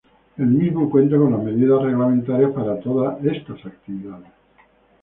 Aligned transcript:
El 0.37 0.47
mismo 0.47 0.89
cuenta 0.89 1.15
con 1.15 1.31
las 1.31 1.43
medidas 1.43 1.83
reglamentarias 1.83 2.49
para 2.53 2.79
todas 2.79 3.23
estas 3.23 3.63
actividades. 3.63 4.31